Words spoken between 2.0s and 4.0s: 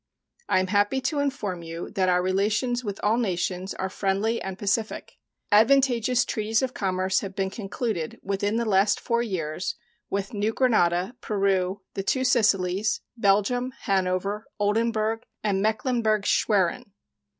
our relations with all nations are